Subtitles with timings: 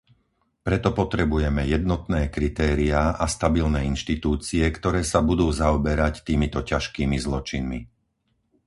[0.67, 7.79] Preto potrebujeme jednotné kritériá a stabilné inštitúcie, ktoré sa budú zaoberať týmito ťažkými zločinmi.